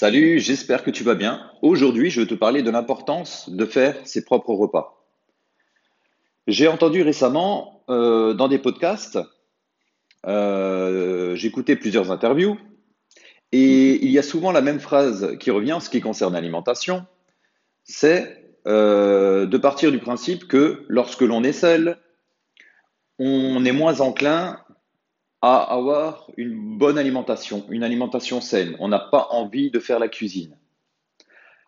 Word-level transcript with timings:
Salut, 0.00 0.38
j'espère 0.38 0.84
que 0.84 0.92
tu 0.92 1.02
vas 1.02 1.16
bien. 1.16 1.50
Aujourd'hui, 1.60 2.08
je 2.08 2.20
vais 2.20 2.26
te 2.28 2.34
parler 2.34 2.62
de 2.62 2.70
l'importance 2.70 3.50
de 3.50 3.66
faire 3.66 3.96
ses 4.04 4.24
propres 4.24 4.54
repas. 4.54 5.04
J'ai 6.46 6.68
entendu 6.68 7.02
récemment 7.02 7.82
euh, 7.90 8.32
dans 8.32 8.46
des 8.46 8.60
podcasts, 8.60 9.18
euh, 10.24 11.34
écouté 11.42 11.74
plusieurs 11.74 12.12
interviews, 12.12 12.56
et 13.50 13.96
il 14.04 14.12
y 14.12 14.20
a 14.20 14.22
souvent 14.22 14.52
la 14.52 14.60
même 14.60 14.78
phrase 14.78 15.36
qui 15.40 15.50
revient 15.50 15.72
en 15.72 15.80
ce 15.80 15.90
qui 15.90 16.00
concerne 16.00 16.34
l'alimentation, 16.34 17.04
c'est 17.82 18.54
euh, 18.68 19.46
de 19.46 19.58
partir 19.58 19.90
du 19.90 19.98
principe 19.98 20.46
que 20.46 20.84
lorsque 20.86 21.22
l'on 21.22 21.42
est 21.42 21.52
seul, 21.52 21.98
on 23.18 23.64
est 23.64 23.72
moins 23.72 24.00
enclin 24.00 24.60
à 25.40 25.58
avoir 25.62 26.30
une 26.36 26.78
bonne 26.78 26.98
alimentation, 26.98 27.64
une 27.70 27.84
alimentation 27.84 28.40
saine. 28.40 28.76
On 28.80 28.88
n'a 28.88 28.98
pas 28.98 29.28
envie 29.30 29.70
de 29.70 29.78
faire 29.78 29.98
la 29.98 30.08
cuisine. 30.08 30.56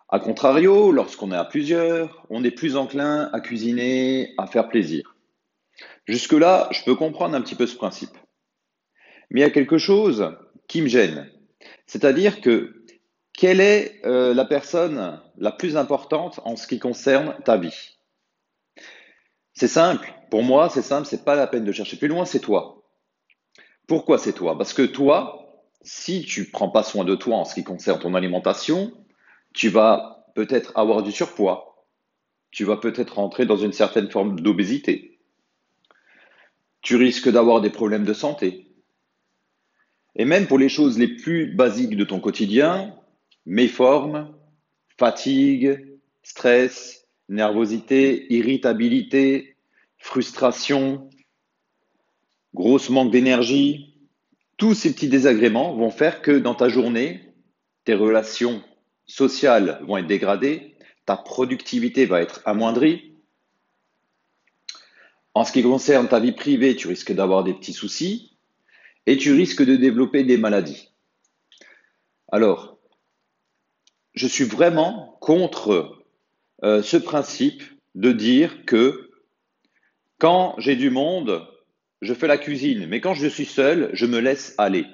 A 0.08 0.18
contrario, 0.18 0.90
lorsqu'on 0.90 1.30
est 1.30 1.36
à 1.36 1.44
plusieurs, 1.44 2.26
on 2.30 2.42
est 2.42 2.50
plus 2.50 2.76
enclin 2.76 3.30
à 3.32 3.40
cuisiner, 3.40 4.34
à 4.38 4.48
faire 4.48 4.68
plaisir. 4.68 5.14
Jusque-là, 6.06 6.68
je 6.72 6.82
peux 6.82 6.96
comprendre 6.96 7.36
un 7.36 7.40
petit 7.40 7.54
peu 7.54 7.66
ce 7.66 7.76
principe. 7.76 8.16
Mais 9.30 9.40
il 9.40 9.44
y 9.44 9.46
a 9.46 9.50
quelque 9.50 9.78
chose 9.78 10.36
qui 10.66 10.82
me 10.82 10.88
gêne. 10.88 11.30
C'est-à-dire 11.86 12.40
que 12.40 12.84
quelle 13.32 13.60
est 13.60 14.04
euh, 14.04 14.34
la 14.34 14.44
personne 14.44 15.20
la 15.38 15.52
plus 15.52 15.76
importante 15.76 16.40
en 16.44 16.56
ce 16.56 16.66
qui 16.66 16.80
concerne 16.80 17.36
ta 17.44 17.56
vie? 17.56 17.96
C'est 19.54 19.68
simple. 19.68 20.12
Pour 20.30 20.42
moi, 20.42 20.68
c'est 20.70 20.82
simple. 20.82 21.06
C'est 21.06 21.24
pas 21.24 21.36
la 21.36 21.46
peine 21.46 21.64
de 21.64 21.72
chercher 21.72 21.96
plus 21.96 22.08
loin. 22.08 22.24
C'est 22.24 22.40
toi. 22.40 22.79
Pourquoi 23.90 24.18
c'est 24.18 24.34
toi? 24.34 24.56
Parce 24.56 24.72
que 24.72 24.82
toi, 24.82 25.64
si 25.82 26.22
tu 26.22 26.44
prends 26.48 26.68
pas 26.68 26.84
soin 26.84 27.04
de 27.04 27.16
toi 27.16 27.38
en 27.38 27.44
ce 27.44 27.54
qui 27.56 27.64
concerne 27.64 27.98
ton 27.98 28.14
alimentation, 28.14 28.92
tu 29.52 29.68
vas 29.68 30.28
peut-être 30.36 30.70
avoir 30.78 31.02
du 31.02 31.10
surpoids, 31.10 31.88
tu 32.52 32.62
vas 32.62 32.76
peut-être 32.76 33.16
rentrer 33.16 33.46
dans 33.46 33.56
une 33.56 33.72
certaine 33.72 34.08
forme 34.08 34.38
d'obésité, 34.38 35.18
tu 36.82 36.94
risques 36.94 37.28
d'avoir 37.28 37.60
des 37.60 37.70
problèmes 37.70 38.04
de 38.04 38.12
santé. 38.12 38.70
Et 40.14 40.24
même 40.24 40.46
pour 40.46 40.60
les 40.60 40.68
choses 40.68 40.96
les 40.96 41.08
plus 41.08 41.52
basiques 41.52 41.96
de 41.96 42.04
ton 42.04 42.20
quotidien, 42.20 42.94
méformes, 43.44 44.32
fatigue, 44.98 45.98
stress, 46.22 47.08
nervosité, 47.28 48.32
irritabilité, 48.32 49.56
frustration, 49.98 51.10
grosse 52.54 52.90
manque 52.90 53.10
d'énergie, 53.10 53.94
tous 54.56 54.74
ces 54.74 54.92
petits 54.92 55.08
désagréments 55.08 55.74
vont 55.74 55.90
faire 55.90 56.22
que 56.22 56.32
dans 56.32 56.54
ta 56.54 56.68
journée, 56.68 57.32
tes 57.84 57.94
relations 57.94 58.62
sociales 59.06 59.80
vont 59.86 59.96
être 59.96 60.06
dégradées, 60.06 60.76
ta 61.06 61.16
productivité 61.16 62.06
va 62.06 62.20
être 62.20 62.42
amoindrie. 62.44 63.14
En 65.34 65.44
ce 65.44 65.52
qui 65.52 65.62
concerne 65.62 66.08
ta 66.08 66.20
vie 66.20 66.32
privée, 66.32 66.76
tu 66.76 66.88
risques 66.88 67.12
d'avoir 67.12 67.44
des 67.44 67.54
petits 67.54 67.72
soucis 67.72 68.36
et 69.06 69.16
tu 69.16 69.32
risques 69.32 69.64
de 69.64 69.76
développer 69.76 70.24
des 70.24 70.36
maladies. 70.36 70.90
Alors, 72.30 72.78
je 74.14 74.26
suis 74.26 74.44
vraiment 74.44 75.16
contre 75.20 76.04
euh, 76.62 76.82
ce 76.82 76.96
principe 76.96 77.62
de 77.94 78.12
dire 78.12 78.64
que 78.66 79.10
quand 80.18 80.54
j'ai 80.58 80.76
du 80.76 80.90
monde, 80.90 81.46
je 82.00 82.14
fais 82.14 82.26
la 82.26 82.38
cuisine, 82.38 82.86
mais 82.86 83.00
quand 83.00 83.14
je 83.14 83.26
suis 83.26 83.44
seul, 83.44 83.90
je 83.92 84.06
me 84.06 84.18
laisse 84.18 84.54
aller. 84.58 84.86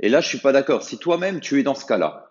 Et 0.00 0.08
là, 0.08 0.20
je 0.20 0.28
suis 0.28 0.38
pas 0.38 0.52
d'accord. 0.52 0.82
Si 0.82 0.98
toi-même 0.98 1.40
tu 1.40 1.58
es 1.58 1.62
dans 1.62 1.74
ce 1.74 1.86
cas-là, 1.86 2.30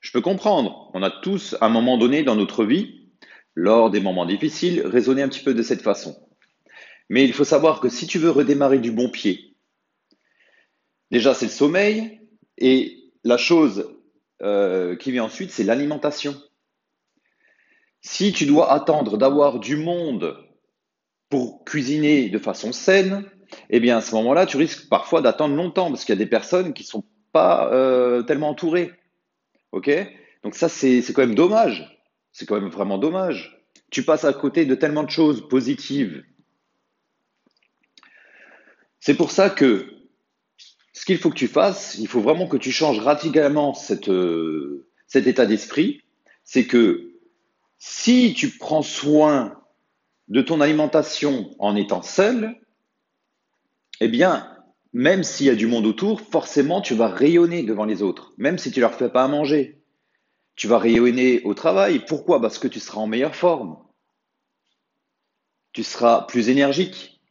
je 0.00 0.10
peux 0.12 0.20
comprendre. 0.20 0.90
On 0.94 1.02
a 1.02 1.10
tous, 1.10 1.56
à 1.60 1.66
un 1.66 1.70
moment 1.70 1.96
donné 1.98 2.22
dans 2.22 2.36
notre 2.36 2.64
vie, 2.64 3.10
lors 3.54 3.90
des 3.90 4.00
moments 4.00 4.26
difficiles, 4.26 4.82
raisonné 4.84 5.22
un 5.22 5.28
petit 5.28 5.42
peu 5.42 5.54
de 5.54 5.62
cette 5.62 5.82
façon. 5.82 6.28
Mais 7.08 7.24
il 7.24 7.32
faut 7.32 7.44
savoir 7.44 7.80
que 7.80 7.88
si 7.88 8.06
tu 8.06 8.18
veux 8.18 8.30
redémarrer 8.30 8.78
du 8.78 8.90
bon 8.90 9.08
pied, 9.08 9.56
déjà 11.10 11.34
c'est 11.34 11.46
le 11.46 11.50
sommeil, 11.50 12.20
et 12.58 13.12
la 13.24 13.36
chose 13.36 13.94
euh, 14.42 14.96
qui 14.96 15.12
vient 15.12 15.24
ensuite, 15.24 15.50
c'est 15.50 15.64
l'alimentation. 15.64 16.36
Si 18.00 18.32
tu 18.32 18.46
dois 18.46 18.72
attendre 18.72 19.16
d'avoir 19.16 19.58
du 19.58 19.76
monde 19.76 20.36
pour 21.30 21.64
cuisiner 21.64 22.28
de 22.28 22.38
façon 22.38 22.72
saine, 22.72 23.24
eh 23.70 23.80
bien 23.80 23.96
à 23.96 24.00
ce 24.00 24.14
moment-là, 24.14 24.46
tu 24.46 24.56
risques 24.56 24.88
parfois 24.88 25.20
d'attendre 25.20 25.54
longtemps 25.54 25.90
parce 25.90 26.04
qu'il 26.04 26.14
y 26.14 26.18
a 26.18 26.24
des 26.24 26.30
personnes 26.30 26.72
qui 26.72 26.82
ne 26.82 26.88
sont 26.88 27.04
pas 27.32 27.72
euh, 27.72 28.22
tellement 28.22 28.50
entourées. 28.50 28.92
OK? 29.72 29.90
Donc 30.42 30.54
ça, 30.54 30.68
c'est 30.68 31.02
quand 31.12 31.22
même 31.22 31.34
dommage. 31.34 32.00
C'est 32.32 32.46
quand 32.46 32.60
même 32.60 32.70
vraiment 32.70 32.98
dommage. 32.98 33.64
Tu 33.90 34.02
passes 34.02 34.24
à 34.24 34.32
côté 34.32 34.66
de 34.66 34.74
tellement 34.74 35.02
de 35.02 35.10
choses 35.10 35.48
positives. 35.48 36.24
C'est 39.00 39.14
pour 39.14 39.30
ça 39.30 39.50
que 39.50 39.86
ce 40.92 41.04
qu'il 41.04 41.18
faut 41.18 41.30
que 41.30 41.36
tu 41.36 41.48
fasses, 41.48 41.96
il 41.98 42.08
faut 42.08 42.20
vraiment 42.20 42.46
que 42.46 42.56
tu 42.56 42.72
changes 42.72 42.98
radicalement 42.98 43.74
cette, 43.74 44.08
euh, 44.08 44.86
cet 45.06 45.26
état 45.26 45.44
d'esprit. 45.44 46.00
C'est 46.44 46.66
que 46.66 47.12
si 47.78 48.32
tu 48.34 48.48
prends 48.50 48.82
soin 48.82 49.60
de 50.28 50.40
ton 50.40 50.60
alimentation 50.60 51.50
en 51.58 51.76
étant 51.76 52.00
seul, 52.00 52.56
eh 54.04 54.08
bien, 54.08 54.46
même 54.92 55.24
s'il 55.24 55.46
y 55.46 55.50
a 55.50 55.54
du 55.54 55.66
monde 55.66 55.86
autour, 55.86 56.20
forcément, 56.20 56.82
tu 56.82 56.94
vas 56.94 57.08
rayonner 57.08 57.62
devant 57.62 57.86
les 57.86 58.02
autres, 58.02 58.34
même 58.36 58.58
si 58.58 58.70
tu 58.70 58.80
leur 58.80 58.94
fais 58.94 59.08
pas 59.08 59.24
à 59.24 59.28
manger. 59.28 59.80
Tu 60.56 60.68
vas 60.68 60.78
rayonner 60.78 61.42
au 61.44 61.54
travail. 61.54 62.04
Pourquoi? 62.06 62.38
Parce 62.38 62.58
que 62.58 62.68
tu 62.68 62.80
seras 62.80 63.00
en 63.00 63.06
meilleure 63.06 63.34
forme. 63.34 63.78
Tu 65.72 65.82
seras 65.82 66.26
plus 66.26 66.50
énergique. 66.50 67.22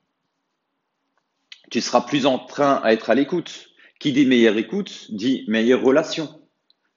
Tu 1.70 1.80
seras 1.80 2.02
plus 2.02 2.26
en 2.26 2.40
train 2.40 2.82
à 2.84 2.92
être 2.92 3.12
à 3.12 3.16
l'écoute. 3.16 3.70
Qui 4.00 4.14
dit 4.14 4.26
meilleure 4.26 4.58
écoute 4.58 5.12
dit 5.12 5.46
meilleure 5.48 5.84
relation. 5.84 6.42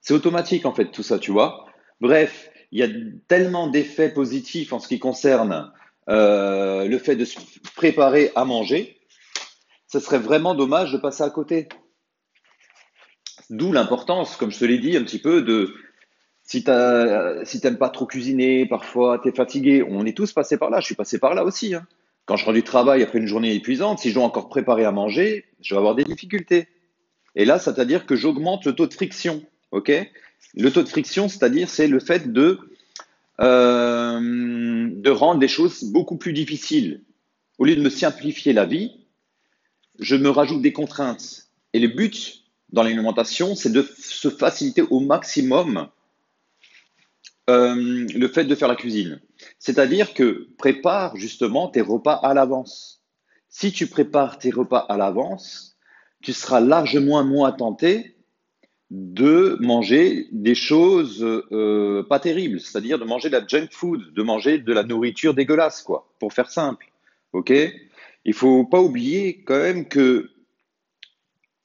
C'est 0.01 0.15
automatique 0.15 0.65
en 0.65 0.73
fait 0.73 0.91
tout 0.91 1.03
ça, 1.03 1.19
tu 1.19 1.33
vois. 1.33 1.67
Bref, 2.01 2.51
il 2.73 2.79
y 2.79 2.83
a 2.83 2.89
tellement 3.29 3.67
d'effets 3.67 4.13
positifs 4.13 4.73
en 4.73 4.79
ce 4.79 4.89
qui 4.89 4.99
concerne 4.99 5.71
euh, 6.09 6.89
le 6.89 6.99
fait 6.99 7.15
de 7.15 7.27
se 7.27 7.39
préparer 7.77 8.33
à 8.35 8.47
manger 8.47 8.97
ce 9.99 10.05
serait 10.05 10.19
vraiment 10.19 10.55
dommage 10.55 10.93
de 10.93 10.99
passer 10.99 11.23
à 11.23 11.31
côté. 11.31 11.69
D'où 13.49 13.73
l'importance, 13.73 14.37
comme 14.37 14.51
je 14.51 14.59
te 14.59 14.67
l'ai 14.67 14.79
dit 14.79 14.95
un 14.95 15.03
petit 15.03 15.19
peu, 15.19 15.41
de 15.41 15.75
si 16.43 16.63
tu 16.63 16.71
si 17.45 17.61
t'aimes 17.63 17.79
pas 17.79 17.89
trop 17.89 18.05
cuisiner, 18.05 18.67
parfois 18.67 19.19
tu 19.23 19.31
es 19.31 19.33
fatigué, 19.33 19.83
on 19.89 20.05
est 20.05 20.15
tous 20.15 20.33
passés 20.33 20.59
par 20.59 20.69
là, 20.69 20.81
je 20.81 20.85
suis 20.85 20.95
passé 20.95 21.19
par 21.19 21.35
là 21.35 21.45
aussi. 21.45 21.75
Hein. 21.75 21.87
Quand 22.27 22.37
je 22.37 22.45
rentre 22.45 22.57
du 22.57 22.63
travail 22.63 23.03
après 23.03 23.19
une 23.19 23.27
journée 23.27 23.55
épuisante, 23.55 24.01
si 24.01 24.11
je 24.11 24.15
dois 24.15 24.25
encore 24.25 24.51
préparer 24.51 24.85
à 24.85 24.93
manger, 24.93 25.47
je 25.63 25.75
vais 25.75 25.79
avoir 25.79 25.95
des 25.95 26.05
difficultés. 26.05 26.69
Et 27.35 27.47
là, 27.47 27.59
c'est-à-dire 27.59 28.05
que 28.05 28.17
j'augmente 28.17 28.67
le 28.67 28.75
taux 28.75 28.87
de 28.87 28.93
friction. 28.93 29.43
ok? 29.71 29.91
Le 30.55 30.71
taux 30.71 30.83
de 30.83 30.89
friction, 30.89 31.31
c'est-à-dire 31.31 31.71
c'est 31.71 31.89
le 31.89 32.01
fait 32.01 32.31
de, 32.33 32.59
euh, 33.41 34.91
de 34.91 35.11
rendre 35.11 35.41
des 35.41 35.49
choses 35.49 35.85
beaucoup 35.85 36.19
plus 36.19 36.35
difficiles. 36.35 37.01
Au 37.59 37.65
lieu 37.65 37.77
de 37.77 37.83
me 37.83 37.89
simplifier 37.89 38.53
la 38.53 38.67
vie, 38.67 39.06
je 39.99 40.17
me 40.17 40.31
rajoute 40.31 40.63
des 40.63 40.73
contraintes. 40.73 41.49
Et 41.73 41.79
le 41.79 41.89
but 41.89 42.43
dans 42.71 42.83
l'alimentation, 42.83 43.55
c'est 43.55 43.73
de 43.73 43.83
se 43.99 44.29
faciliter 44.29 44.83
au 44.83 45.01
maximum 45.01 45.89
euh, 47.49 48.07
le 48.13 48.29
fait 48.29 48.45
de 48.45 48.55
faire 48.55 48.69
la 48.69 48.77
cuisine. 48.77 49.21
C'est-à-dire 49.59 50.15
que 50.15 50.49
prépare 50.59 51.17
justement 51.17 51.69
tes 51.69 51.81
repas 51.81 52.15
à 52.15 52.35
l'avance. 52.35 53.03
Si 53.49 53.73
tu 53.73 53.87
prépares 53.87 54.39
tes 54.39 54.51
repas 54.51 54.81
à 54.81 54.97
l'avance, 54.97 55.77
tu 56.23 56.33
seras 56.33 56.61
largement 56.61 57.23
moins 57.25 57.53
tenté 57.53 58.17
de 58.91 59.57
manger 59.61 60.29
des 60.33 60.55
choses 60.55 61.25
euh, 61.25 62.05
pas 62.09 62.21
terribles, 62.21 62.61
c'est-à-dire 62.61 62.99
de 62.99 63.05
manger 63.05 63.29
de 63.29 63.37
la 63.37 63.47
junk 63.47 63.69
food, 63.71 64.13
de 64.13 64.23
manger 64.23 64.59
de 64.59 64.73
la 64.73 64.83
nourriture 64.83 65.35
dégueulasse, 65.35 65.83
quoi, 65.83 66.13
pour 66.19 66.33
faire 66.33 66.51
simple. 66.51 66.87
Ok? 67.33 67.53
Il 68.27 68.35
faut 68.35 68.65
pas 68.65 68.83
oublier 68.83 69.45
quand 69.45 69.59
même 69.59 69.87
que 69.87 70.31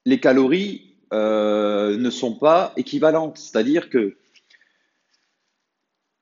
les 0.06 0.20
calories 0.20 0.96
euh, 1.12 1.98
ne 1.98 2.10
sont 2.12 2.36
pas 2.36 2.72
équivalentes. 2.78 3.40
C'est-à-dire 3.40 3.90
que 3.90 4.16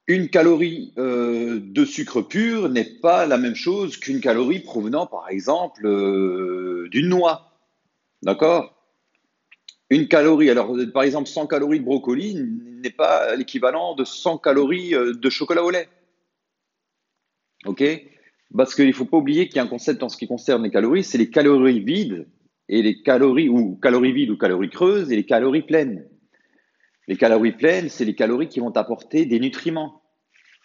une 0.07 0.29
calorie 0.29 0.93
euh, 0.97 1.59
de 1.61 1.85
sucre 1.85 2.21
pur 2.21 2.69
n'est 2.69 2.99
pas 3.01 3.27
la 3.27 3.37
même 3.37 3.53
chose 3.53 3.97
qu'une 3.97 4.21
calorie 4.21 4.59
provenant, 4.59 5.05
par 5.05 5.29
exemple, 5.29 5.85
euh, 5.85 6.87
d'une 6.89 7.09
noix. 7.09 7.59
D'accord? 8.23 8.73
Une 9.89 10.07
calorie, 10.07 10.49
alors 10.49 10.73
par 10.93 11.03
exemple, 11.03 11.27
100 11.27 11.47
calories 11.47 11.81
de 11.81 11.85
brocoli 11.85 12.35
n'est 12.35 12.91
pas 12.91 13.35
l'équivalent 13.35 13.93
de 13.93 14.05
100 14.05 14.37
calories 14.37 14.91
de 14.91 15.29
chocolat 15.29 15.63
au 15.63 15.69
lait. 15.69 15.89
OK? 17.65 17.83
Parce 18.55 18.75
qu'il 18.75 18.87
ne 18.87 18.93
faut 18.93 19.05
pas 19.05 19.17
oublier 19.17 19.47
qu'il 19.47 19.57
y 19.57 19.59
a 19.59 19.63
un 19.63 19.67
concept 19.67 20.01
en 20.03 20.09
ce 20.09 20.17
qui 20.17 20.27
concerne 20.27 20.63
les 20.63 20.71
calories, 20.71 21.03
c'est 21.03 21.17
les 21.17 21.29
calories 21.29 21.79
vides 21.79 22.27
et 22.67 22.81
les 22.81 23.01
calories 23.01 23.49
ou 23.49 23.75
calories 23.75 24.13
vides 24.13 24.31
ou 24.31 24.37
calories 24.37 24.69
creuses 24.69 25.11
et 25.11 25.15
les 25.15 25.25
calories 25.25 25.61
pleines. 25.61 26.05
Les 27.07 27.15
calories 27.15 27.53
pleines, 27.53 27.89
c'est 27.89 28.05
les 28.05 28.15
calories 28.15 28.47
qui 28.47 28.59
vont 28.59 28.71
t'apporter 28.71 29.25
des 29.25 29.39
nutriments, 29.39 30.01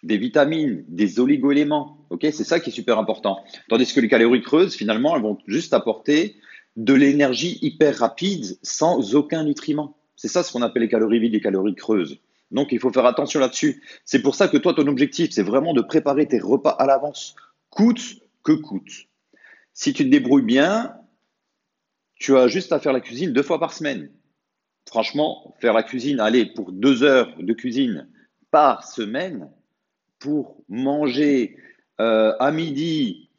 des 0.02 0.18
vitamines, 0.18 0.84
des 0.88 1.20
oligoéléments. 1.20 2.06
Ok, 2.10 2.26
c'est 2.32 2.44
ça 2.44 2.60
qui 2.60 2.70
est 2.70 2.72
super 2.72 2.98
important. 2.98 3.38
Tandis 3.68 3.92
que 3.92 4.00
les 4.00 4.08
calories 4.08 4.42
creuses, 4.42 4.74
finalement, 4.74 5.16
elles 5.16 5.22
vont 5.22 5.38
juste 5.46 5.72
apporter 5.72 6.36
de 6.76 6.92
l'énergie 6.92 7.58
hyper 7.62 7.96
rapide 7.98 8.58
sans 8.62 9.14
aucun 9.14 9.44
nutriment. 9.44 9.96
C'est 10.16 10.28
ça 10.28 10.42
ce 10.42 10.52
qu'on 10.52 10.62
appelle 10.62 10.82
les 10.82 10.88
calories 10.88 11.18
vides, 11.18 11.32
les 11.32 11.40
calories 11.40 11.74
creuses. 11.74 12.20
Donc 12.50 12.72
il 12.72 12.78
faut 12.78 12.90
faire 12.90 13.06
attention 13.06 13.40
là-dessus. 13.40 13.82
C'est 14.04 14.22
pour 14.22 14.34
ça 14.34 14.48
que 14.48 14.56
toi, 14.56 14.74
ton 14.74 14.86
objectif, 14.86 15.30
c'est 15.32 15.42
vraiment 15.42 15.72
de 15.72 15.82
préparer 15.82 16.26
tes 16.26 16.38
repas 16.38 16.70
à 16.70 16.86
l'avance, 16.86 17.34
coûte 17.74 18.20
que 18.44 18.52
coûte. 18.52 19.08
Si 19.72 19.92
tu 19.92 20.04
te 20.04 20.08
débrouilles 20.08 20.44
bien, 20.44 20.94
tu 22.14 22.36
as 22.36 22.46
juste 22.46 22.72
à 22.72 22.78
faire 22.78 22.92
la 22.92 23.00
cuisine 23.00 23.32
deux 23.32 23.42
fois 23.42 23.58
par 23.58 23.72
semaine. 23.72 24.10
Franchement, 24.88 25.54
faire 25.60 25.72
la 25.72 25.82
cuisine, 25.82 26.20
aller 26.20 26.46
pour 26.46 26.70
deux 26.70 27.02
heures 27.02 27.34
de 27.38 27.52
cuisine 27.52 28.08
par 28.50 28.86
semaine 28.86 29.50
pour 30.20 30.62
manger 30.68 31.56
euh, 32.00 32.34
à 32.38 32.52
midi, 32.52 33.30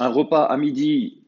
un 0.00 0.08
repas 0.08 0.44
à 0.44 0.56
midi 0.56 1.22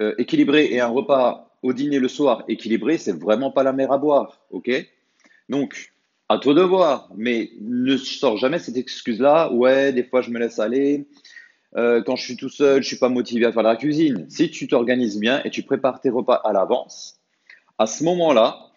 euh, 0.00 0.14
équilibré 0.18 0.66
et 0.72 0.80
un 0.80 0.88
repas 0.88 1.56
au 1.62 1.72
dîner 1.72 2.00
le 2.00 2.08
soir 2.08 2.42
équilibré, 2.48 2.98
c'est 2.98 3.16
vraiment 3.16 3.52
pas 3.52 3.62
la 3.62 3.72
mer 3.72 3.92
à 3.92 3.98
boire, 3.98 4.40
ok? 4.50 4.70
Donc, 5.48 5.92
à 6.28 6.38
toi 6.38 6.54
de 6.54 6.62
voir, 6.62 7.10
mais 7.16 7.52
ne 7.60 7.96
sors 7.96 8.36
jamais 8.38 8.58
cette 8.58 8.76
excuse-là. 8.76 9.52
Ouais, 9.52 9.92
des 9.92 10.02
fois 10.02 10.22
je 10.22 10.30
me 10.30 10.38
laisse 10.38 10.58
aller. 10.58 11.06
Euh, 11.76 12.02
quand 12.02 12.16
je 12.16 12.24
suis 12.24 12.36
tout 12.36 12.48
seul, 12.48 12.82
je 12.82 12.88
suis 12.88 12.98
pas 12.98 13.08
motivé 13.08 13.46
à 13.46 13.52
faire 13.52 13.62
la 13.62 13.76
cuisine. 13.76 14.26
Si 14.28 14.50
tu 14.50 14.68
t'organises 14.68 15.18
bien 15.18 15.42
et 15.44 15.50
tu 15.50 15.62
prépares 15.62 16.00
tes 16.00 16.10
repas 16.10 16.34
à 16.44 16.52
l'avance, 16.52 17.20
à 17.78 17.86
ce 17.86 18.04
moment-là, 18.04 18.72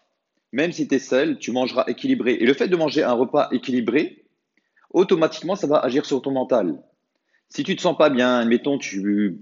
même 0.51 0.71
si 0.71 0.87
tu 0.87 0.95
es 0.95 0.99
seul, 0.99 1.37
tu 1.37 1.51
mangeras 1.51 1.83
équilibré. 1.87 2.33
Et 2.33 2.45
le 2.45 2.53
fait 2.53 2.67
de 2.67 2.75
manger 2.77 3.03
un 3.03 3.13
repas 3.13 3.49
équilibré, 3.51 4.23
automatiquement, 4.91 5.55
ça 5.55 5.67
va 5.67 5.79
agir 5.79 6.05
sur 6.05 6.21
ton 6.21 6.31
mental. 6.31 6.81
Si 7.49 7.63
tu 7.63 7.75
te 7.75 7.81
sens 7.81 7.97
pas 7.97 8.09
bien, 8.09 8.39
admettons, 8.39 8.77
tu, 8.77 9.37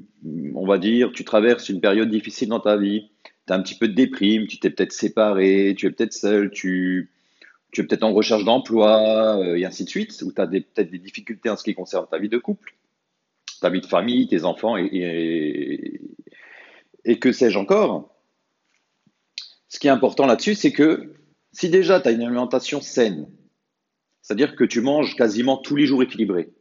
on 0.55 0.65
va 0.65 0.77
dire, 0.77 1.11
tu 1.13 1.23
traverses 1.23 1.69
une 1.69 1.79
période 1.79 2.09
difficile 2.09 2.49
dans 2.49 2.59
ta 2.59 2.75
vie, 2.77 3.11
tu 3.47 3.53
as 3.53 3.55
un 3.55 3.61
petit 3.61 3.75
peu 3.75 3.87
de 3.87 3.93
déprime, 3.93 4.47
tu 4.47 4.57
t'es 4.59 4.69
peut-être 4.69 4.91
séparé, 4.91 5.75
tu 5.77 5.85
es 5.85 5.91
peut-être 5.91 6.13
seul, 6.13 6.49
tu, 6.49 7.11
tu 7.71 7.81
es 7.81 7.83
peut-être 7.83 8.03
en 8.03 8.13
recherche 8.13 8.43
d'emploi, 8.43 9.39
euh, 9.39 9.55
et 9.55 9.65
ainsi 9.65 9.83
de 9.85 9.89
suite, 9.89 10.19
ou 10.23 10.31
tu 10.31 10.41
as 10.41 10.47
peut-être 10.47 10.91
des 10.91 10.99
difficultés 10.99 11.49
en 11.49 11.57
ce 11.57 11.63
qui 11.63 11.73
concerne 11.73 12.05
ta 12.09 12.17
vie 12.17 12.29
de 12.29 12.37
couple, 12.37 12.73
ta 13.63 13.69
vie 13.69 13.79
de 13.79 13.85
famille, 13.85 14.27
tes 14.27 14.43
enfants, 14.43 14.75
et, 14.75 16.01
et, 17.05 17.19
que 17.19 17.31
sais-je 17.31 17.57
encore. 17.57 18.13
Ce 19.69 19.79
qui 19.79 19.87
est 19.87 19.89
important 19.89 20.25
là-dessus, 20.25 20.55
c'est 20.55 20.73
que 20.73 21.13
si 21.53 21.69
déjà 21.69 22.01
tu 22.01 22.09
as 22.09 22.11
une 22.11 22.23
alimentation 22.23 22.81
saine, 22.81 23.29
c'est-à-dire 24.21 24.57
que 24.57 24.65
tu 24.65 24.81
manges 24.81 25.15
quasiment 25.15 25.55
tous 25.55 25.77
les 25.77 25.85
jours 25.85 26.03
équilibré, 26.03 26.51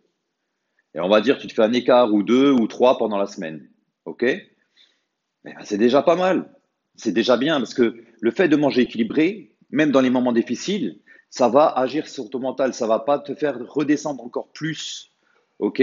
et 0.95 1.01
on 1.01 1.09
va 1.09 1.21
dire 1.21 1.39
tu 1.39 1.49
te 1.49 1.55
fais 1.55 1.65
un 1.65 1.73
écart 1.73 2.15
ou 2.15 2.23
deux 2.23 2.53
ou 2.53 2.69
trois 2.69 2.99
pendant 2.99 3.19
la 3.19 3.27
semaine, 3.27 3.69
ok 4.05 4.25
ben, 5.43 5.55
C'est 5.65 5.79
déjà 5.79 6.03
pas 6.03 6.15
mal, 6.15 6.55
c'est 6.95 7.13
déjà 7.13 7.37
bien, 7.37 7.59
parce 7.59 7.75
que 7.75 7.97
le 8.21 8.31
fait 8.31 8.47
de 8.47 8.55
manger 8.55 8.83
équilibré, 8.83 9.57
même 9.71 9.91
dans 9.91 10.01
les 10.01 10.11
moments 10.11 10.33
difficiles, 10.33 11.01
ça 11.31 11.49
va 11.49 11.67
agir 11.67 12.07
sur 12.07 12.31
ton 12.31 12.39
mental, 12.39 12.75
ça 12.75 12.87
va 12.87 13.01
pas 13.01 13.19
te 13.19 13.35
faire 13.35 13.59
redescendre 13.59 14.23
encore 14.23 14.53
plus, 14.53 15.11
ok 15.59 15.83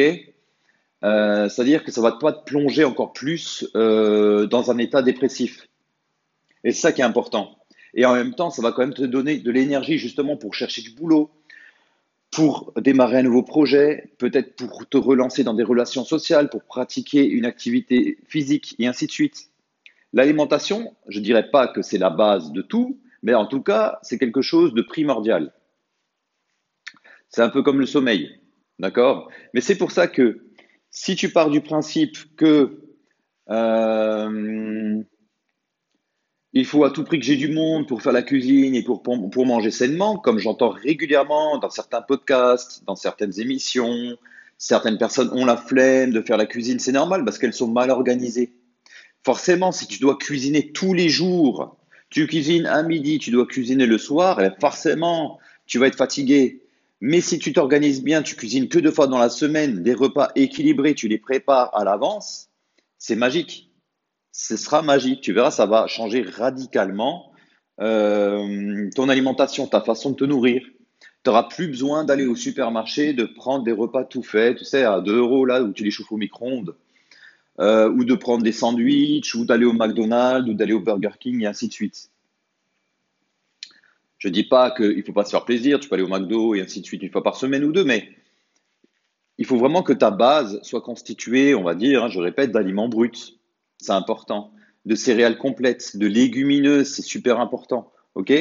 euh, 1.04 1.50
C'est-à-dire 1.50 1.84
que 1.84 1.92
ça 1.92 2.02
va 2.02 2.14
pas 2.14 2.34
te 2.34 2.44
plonger 2.44 2.84
encore 2.84 3.14
plus 3.14 3.68
euh, 3.76 4.48
dans 4.48 4.72
un 4.72 4.78
état 4.78 5.02
dépressif. 5.02 5.68
Et 6.64 6.72
c'est 6.72 6.82
ça 6.82 6.92
qui 6.92 7.02
est 7.02 7.06
important. 7.06 7.58
Et 7.94 8.06
en 8.06 8.14
même 8.14 8.34
temps, 8.34 8.50
ça 8.50 8.62
va 8.62 8.72
quand 8.72 8.82
même 8.82 8.94
te 8.94 9.04
donner 9.04 9.40
de 9.40 9.52
l'énergie 9.52 9.98
justement 9.98 10.38
pour 10.38 10.54
chercher 10.54 10.82
du 10.82 10.92
boulot, 10.92 11.32
pour 12.32 12.74
démarrer 12.78 13.18
un 13.18 13.24
nouveau 13.24 13.44
projet, 13.44 14.12
peut-être 14.18 14.56
pour 14.56 14.88
te 14.88 14.98
relancer 14.98 15.44
dans 15.44 15.54
des 15.54 15.64
relations 15.64 16.04
sociales, 16.04 16.50
pour 16.50 16.64
pratiquer 16.64 17.28
une 17.28 17.46
activité 17.46 18.20
physique 18.28 18.76
et 18.78 18.88
ainsi 18.88 19.08
de 19.08 19.12
suite. 19.12 19.50
L'alimentation, 20.14 20.96
je 21.08 21.20
ne 21.20 21.24
dirais 21.24 21.50
pas 21.50 21.68
que 21.68 21.82
c'est 21.82 21.98
la 21.98 22.10
base 22.10 22.52
de 22.52 22.62
tout, 22.62 23.00
mais 23.24 23.34
en 23.34 23.46
tout 23.46 23.62
cas, 23.62 24.00
c'est 24.02 24.18
quelque 24.18 24.42
chose 24.42 24.74
de 24.74 24.82
primordial. 24.82 25.52
C'est 27.30 27.42
un 27.42 27.50
peu 27.50 27.62
comme 27.62 27.80
le 27.80 27.86
sommeil, 27.86 28.40
d'accord? 28.80 29.30
Mais 29.54 29.62
c'est 29.62 29.78
pour 29.78 29.92
ça 29.92 30.08
que 30.08 30.49
si 30.92 31.16
tu 31.16 31.30
pars 31.30 31.50
du 31.50 31.62
principe 31.62 32.18
que 32.36 32.82
euh, 33.50 35.04
faut 36.66 36.84
à 36.84 36.92
tout 36.92 37.04
prix 37.04 37.20
que 37.20 37.26
j'ai 37.26 37.36
du 37.36 37.50
monde 37.50 37.88
pour 37.88 38.02
faire 38.02 38.12
la 38.12 38.22
cuisine 38.22 38.76
et 38.76 38.84
pour, 38.84 39.46
manger 39.46 39.72
sainement, 39.72 40.18
comme 40.18 40.40
j'entends 40.40 40.70
régulièrement 40.70 41.58
dans 41.58 41.70
certains 41.70 42.02
podcasts, 42.02 42.84
dans 42.86 42.96
certaines 42.96 43.40
émissions, 43.40 44.18
certaines 44.58 44.98
personnes 44.98 45.30
ont 45.32 45.46
la 45.46 45.58
flemme 45.58 46.12
de 46.12 46.22
faire 46.22 46.38
la 46.38 46.46
cuisine, 46.46 46.80
c'est 46.80 46.92
normal 46.92 47.24
parce 47.24 47.38
qu'elles 47.38 47.54
sont 47.54 47.72
mal 47.72 47.92
organisées. 47.92 48.54
Forcément, 49.24 49.72
si 49.72 49.88
tu 49.88 50.00
dois 50.00 50.18
cuisiner 50.18 50.72
tous 50.72 50.94
les 50.94 51.10
jours 51.10 51.80
tu 52.10 52.26
cuisines 52.28 52.66
à 52.66 52.82
midi, 52.84 53.20
tu 53.20 53.32
dois 53.32 53.46
cuisiner 53.46 53.86
le 53.86 53.98
soir, 53.98 54.42
et 54.42 54.52
forcément, 54.60 55.40
tu 55.66 55.78
vas 55.78 55.88
être 55.88 55.98
fatigué. 55.98 56.64
Mais 57.02 57.22
si 57.22 57.40
tu 57.40 57.54
t'organises 57.54 58.04
bien, 58.04 58.22
tu 58.22 58.36
cuisines 58.36 58.68
que 58.68 58.80
deux 58.80 58.92
fois 58.92 59.08
dans 59.08 59.18
la 59.18 59.30
semaine, 59.30 59.84
des 59.84 59.94
repas 59.94 60.32
équilibrés, 60.36 60.96
tu 60.96 61.08
les 61.08 61.18
prépares 61.18 61.74
à 61.74 61.84
l'avance, 61.84 62.50
c'est 62.98 63.16
magique. 63.16 63.72
Ce 64.32 64.58
sera 64.58 64.82
magique. 64.82 65.22
Tu 65.22 65.34
verras, 65.34 65.52
ça 65.52 65.66
va 65.66 65.88
changer 65.88 66.22
radicalement 66.22 67.32
euh, 67.80 68.90
ton 68.96 69.08
alimentation, 69.08 69.68
ta 69.68 69.82
façon 69.82 70.12
de 70.12 70.16
te 70.16 70.24
nourrir. 70.26 70.62
Tu 71.24 71.30
n'auras 71.30 71.44
plus 71.44 71.68
besoin 71.68 72.04
d'aller 72.04 72.26
au 72.26 72.36
supermarché, 72.36 73.14
de 73.14 73.26
prendre 73.26 73.64
des 73.64 73.72
repas 73.72 74.04
tout 74.04 74.24
faits, 74.24 74.58
tu 74.58 74.66
sais, 74.66 74.84
à 74.84 75.02
2 75.02 75.18
euros 75.18 75.46
là, 75.46 75.62
où 75.64 75.72
tu 75.72 75.84
les 75.84 75.92
chauffes 75.92 76.12
au 76.12 76.18
micro-ondes. 76.18 76.76
Euh, 77.60 77.90
ou 77.90 78.06
de 78.06 78.16
prendre 78.16 78.44
des 78.44 78.54
sandwichs, 78.54 79.36
ou 79.36 79.46
d'aller 79.46 79.66
au 79.66 79.74
McDonald's, 79.74 80.50
ou 80.50 80.54
d'aller 80.54 80.74
au 80.74 80.80
Burger 80.80 81.12
King, 81.20 81.42
et 81.44 81.46
ainsi 81.46 81.68
de 81.68 81.74
suite. 81.74 82.10
Je 84.20 84.28
ne 84.28 84.34
dis 84.34 84.44
pas 84.44 84.70
qu'il 84.72 84.98
ne 84.98 85.02
faut 85.02 85.14
pas 85.14 85.24
se 85.24 85.32
faire 85.32 85.46
plaisir, 85.46 85.80
tu 85.80 85.88
peux 85.88 85.96
aller 85.96 86.04
au 86.04 86.10
McDo, 86.10 86.54
et 86.54 86.62
ainsi 86.62 86.82
de 86.82 86.86
suite, 86.86 87.02
une 87.02 87.10
fois 87.10 87.24
par 87.24 87.38
semaine 87.38 87.64
ou 87.64 87.72
deux, 87.72 87.86
mais 87.86 88.10
il 89.38 89.46
faut 89.46 89.58
vraiment 89.58 89.82
que 89.82 89.94
ta 89.94 90.12
base 90.12 90.62
soit 90.62 90.82
constituée, 90.82 91.56
on 91.56 91.64
va 91.64 91.74
dire, 91.74 92.04
hein, 92.04 92.10
je 92.10 92.20
répète, 92.20 92.52
d'aliments 92.52 92.90
bruts. 92.90 93.38
C'est 93.78 93.94
important. 93.94 94.52
De 94.86 94.96
céréales 94.96 95.38
complètes, 95.38 95.96
de 95.96 96.06
légumineuses, 96.06 96.94
c'est 96.94 97.02
super 97.02 97.40
important. 97.40 97.94
OK? 98.16 98.34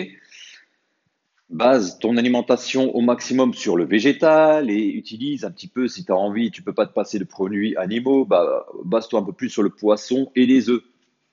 Base 1.51 2.01
ton 2.01 2.17
alimentation 2.17 2.95
au 2.97 3.01
maximum 3.01 3.55
sur 3.55 3.77
le 3.77 3.85
végétal 3.85 4.71
et 4.71 4.85
utilise 4.85 5.45
un 5.45 5.53
petit 5.53 5.69
peu, 5.69 5.87
si 5.87 6.05
tu 6.05 6.11
as 6.11 6.17
envie, 6.17 6.51
tu 6.51 6.63
peux 6.63 6.75
pas 6.75 6.87
te 6.87 6.93
passer 6.93 7.21
de 7.21 7.25
produits 7.25 7.77
animaux, 7.77 8.25
bah, 8.25 8.67
base-toi 8.85 9.21
un 9.21 9.23
peu 9.23 9.33
plus 9.33 9.49
sur 9.49 9.63
le 9.63 9.71
poisson 9.71 10.33
et 10.35 10.45
les 10.47 10.69
œufs. 10.69 10.83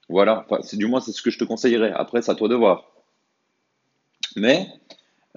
Voilà, 0.08 0.46
enfin, 0.48 0.60
du 0.78 0.86
moins 0.86 1.02
c'est 1.02 1.12
ce 1.12 1.24
que 1.24 1.32
je 1.32 1.40
te 1.40 1.44
conseillerais. 1.44 1.92
Après, 1.92 2.22
c'est 2.22 2.32
à 2.32 2.36
toi 2.36 2.48
de 2.48 2.56
voir. 2.56 2.95
Mais 4.36 4.68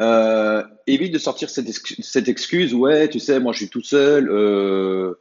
euh, 0.00 0.62
évite 0.86 1.12
de 1.12 1.18
sortir 1.18 1.50
cette, 1.50 2.28
excuse, 2.28 2.74
ouais, 2.74 3.08
tu 3.08 3.18
sais, 3.18 3.40
moi 3.40 3.52
je 3.52 3.58
suis 3.58 3.68
tout 3.68 3.82
seul, 3.82 4.28
euh, 4.30 5.14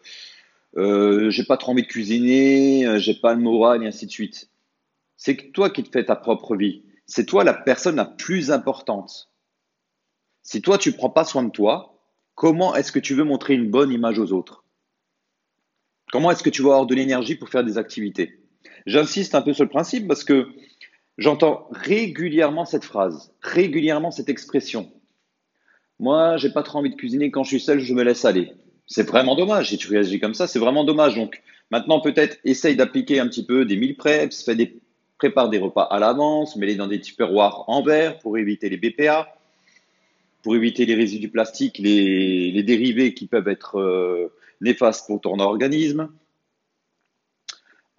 euh, 0.78 1.30
j'ai 1.30 1.44
pas 1.44 1.58
trop 1.58 1.72
envie 1.72 1.82
de 1.82 1.88
cuisiner, 1.88 2.86
euh, 2.86 3.00
j'ai 3.00 3.16
pas 3.16 3.34
le 3.34 3.42
moral 3.42 3.84
et 3.84 3.88
ainsi 3.88 4.06
de 4.06 4.12
suite. 4.12 4.50
C'est 5.16 5.52
toi 5.52 5.70
qui 5.70 5.84
te 5.84 5.90
fais 5.90 6.06
ta 6.06 6.16
propre 6.16 6.56
vie. 6.56 6.84
C'est 7.08 7.26
toi 7.26 7.44
la 7.44 7.54
personne 7.54 7.96
la 7.96 8.06
plus 8.06 8.52
importante. 8.52 9.32
Si 10.44 10.62
toi, 10.62 10.78
tu 10.78 10.92
prends 10.92 11.10
pas 11.10 11.26
soin 11.26 11.44
de 11.44 11.50
toi, 11.50 12.00
comment 12.36 12.76
est-ce 12.76 12.92
que 12.92 13.00
tu 13.00 13.16
veux 13.16 13.24
montrer 13.24 13.56
une 13.56 13.70
bonne 13.70 13.92
image 13.92 14.20
aux 14.20 14.32
autres? 14.32 14.64
Comment 16.12 16.32
est-ce 16.32 16.44
que 16.44 16.50
tu 16.50 16.62
vas 16.62 16.70
avoir 16.70 16.86
de 16.86 16.96
l'énergie 16.96 17.36
pour 17.36 17.50
faire 17.50 17.64
des 17.64 17.78
activités? 17.78 18.40
J'insiste 18.86 19.36
un 19.36 19.42
peu 19.42 19.54
sur 19.54 19.64
le 19.64 19.70
principe 19.70 20.08
parce 20.08 20.24
que 20.24 20.48
j'entends 21.18 21.68
régulièrement 21.72 22.66
cette 22.66 22.84
phrase, 22.84 23.34
régulièrement 23.42 24.12
cette 24.12 24.30
expression. 24.30 24.92
Moi, 26.00 26.38
j'ai 26.38 26.52
pas 26.52 26.64
trop 26.64 26.80
envie 26.80 26.92
de 26.92 26.96
cuisiner 26.96 27.32
quand 27.32 27.44
je 27.44 27.50
suis 27.50 27.60
seul, 27.60 27.80
je 27.80 27.94
me 27.94 28.04
laisse 28.04 28.26
aller. 28.26 28.52
C'est 28.86 29.08
vraiment 29.08 29.36
dommage. 29.36 29.70
Si 29.70 29.78
tu 29.78 29.90
réagis 29.90 30.20
comme 30.20 30.34
ça, 30.36 30.48
c'est 30.48 30.60
vraiment 30.60 30.84
dommage. 30.84 31.16
Donc, 31.16 31.42
maintenant, 31.72 32.00
peut-être, 32.00 32.38
essaye 32.44 32.76
d'appliquer 32.76 33.20
un 33.20 33.28
petit 33.28 33.46
peu 33.46 33.66
des 33.66 33.76
meal 33.76 33.96
preps, 33.96 34.44
fais 34.44 34.56
des, 34.56 34.80
prépare 35.18 35.50
des 35.50 35.58
repas 35.58 35.84
à 35.84 36.00
l'avance, 36.00 36.56
mets-les 36.56 36.76
dans 36.76 36.88
des 36.88 37.02
tupperwares 37.02 37.66
en 37.68 37.82
verre 37.82 38.20
pour 38.20 38.38
éviter 38.38 38.70
les 38.70 38.78
BPA 38.78 39.28
pour 40.48 40.56
éviter 40.56 40.86
les 40.86 40.96
résidus 40.96 41.28
plastiques, 41.28 41.78
les, 41.78 42.64
dérivés 42.64 43.14
qui 43.14 43.28
peuvent 43.28 43.50
être 43.50 43.80
euh, 43.80 44.34
néfastes 44.62 45.06
pour 45.06 45.20
ton 45.20 45.40
organisme. 45.40 46.10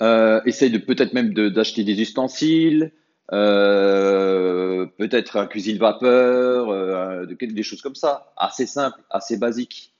Euh, 0.01 0.41
essaye 0.47 0.79
peut-être 0.79 1.13
même 1.13 1.35
d'acheter 1.35 1.85
des 1.85 2.01
ustensiles, 2.01 2.93
euh, 3.33 4.87
peut-être 4.97 5.37
un 5.37 5.47
cuisine 5.47 5.79
vapeur, 5.79 7.27
des 7.27 7.63
choses 7.63 7.83
comme 7.83 7.95
ça, 7.95 8.33
assez 8.37 8.67
simple, 8.67 9.01
assez 9.11 9.37
basique. 9.37 9.93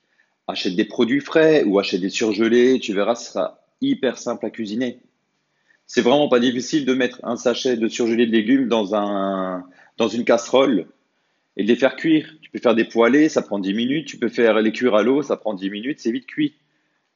Achète 0.47 0.75
des 0.75 0.85
produits 0.85 1.21
frais 1.21 1.63
ou 1.63 1.77
achète 1.77 2.01
des 2.01 2.09
surgelés, 2.09 2.79
tu 2.79 2.93
verras, 2.93 3.15
ce 3.15 3.33
sera 3.33 3.59
hyper 3.81 4.17
simple 4.17 4.45
à 4.45 4.49
cuisiner. 4.49 4.99
C'est 5.85 6.01
vraiment 6.01 6.27
pas 6.27 6.39
difficile 6.39 6.85
de 6.85 6.93
mettre 6.93 7.19
un 7.23 7.35
sachet 7.35 7.77
de 7.77 7.87
surgelé 7.87 8.25
de 8.25 8.31
légumes 8.31 8.67
dans, 8.67 8.95
un, 8.95 9.65
dans 9.97 10.07
une 10.07 10.23
casserole 10.23 10.87
et 11.57 11.63
de 11.63 11.67
les 11.67 11.75
faire 11.75 11.95
cuire. 11.95 12.27
Tu 12.41 12.49
peux 12.51 12.59
faire 12.59 12.75
des 12.75 12.85
poêlés, 12.85 13.29
ça 13.29 13.41
prend 13.41 13.59
10 13.59 13.73
minutes. 13.73 14.07
Tu 14.07 14.17
peux 14.17 14.29
faire 14.29 14.59
les 14.61 14.71
cuire 14.71 14.95
à 14.95 15.03
l'eau, 15.03 15.21
ça 15.21 15.35
prend 15.35 15.53
10 15.53 15.69
minutes, 15.69 15.99
c'est 15.99 16.11
vite 16.11 16.25
cuit. 16.27 16.55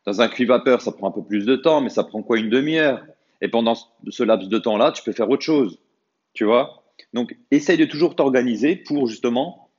Dans 0.05 0.21
un 0.21 0.27
cuit 0.27 0.45
vapeur, 0.45 0.81
ça 0.81 0.91
prend 0.91 1.07
un 1.07 1.11
peu 1.11 1.23
plus 1.23 1.45
de 1.45 1.55
temps, 1.55 1.81
mais 1.81 1.89
ça 1.89 2.03
prend 2.03 2.21
quoi 2.23 2.37
une 2.37 2.49
demi-heure? 2.49 3.05
Et 3.41 3.47
pendant 3.47 3.75
ce 3.75 4.23
laps 4.23 4.49
de 4.49 4.57
temps-là, 4.57 4.91
tu 4.91 5.03
peux 5.03 5.11
faire 5.11 5.29
autre 5.29 5.43
chose. 5.43 5.79
Tu 6.33 6.45
vois? 6.45 6.83
Donc, 7.13 7.35
essaye 7.51 7.77
de 7.77 7.85
toujours 7.85 8.15
t'organiser 8.15 8.75
pour 8.75 9.07
justement, 9.07 9.69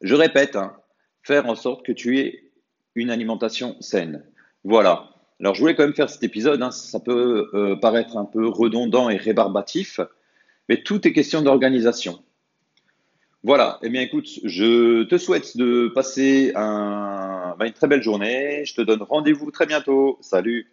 je 0.00 0.14
répète, 0.14 0.56
hein, 0.56 0.76
faire 1.22 1.46
en 1.46 1.54
sorte 1.54 1.84
que 1.84 1.92
tu 1.92 2.18
aies 2.18 2.50
une 2.94 3.10
alimentation 3.10 3.76
saine. 3.80 4.24
Voilà. 4.64 5.10
Alors, 5.40 5.54
je 5.54 5.60
voulais 5.60 5.74
quand 5.74 5.84
même 5.84 5.94
faire 5.94 6.10
cet 6.10 6.22
épisode. 6.24 6.62
Hein. 6.62 6.70
ça 6.70 7.00
peut 7.00 7.50
euh, 7.54 7.76
paraître 7.76 8.16
un 8.16 8.24
peu 8.24 8.46
redondant 8.48 9.08
et 9.08 9.16
rébarbatif, 9.16 10.00
mais 10.68 10.82
tout 10.82 11.06
est 11.06 11.12
question 11.12 11.42
d'organisation. 11.42 12.22
Voilà. 13.44 13.78
Eh 13.82 13.88
bien, 13.88 14.02
écoute, 14.02 14.28
je 14.44 15.04
te 15.04 15.16
souhaite 15.16 15.56
de 15.56 15.88
passer 15.94 16.52
un, 16.56 17.56
une 17.60 17.72
très 17.72 17.86
belle 17.86 18.02
journée. 18.02 18.64
Je 18.64 18.74
te 18.74 18.82
donne 18.82 19.02
rendez-vous 19.02 19.50
très 19.50 19.66
bientôt. 19.66 20.18
Salut. 20.20 20.70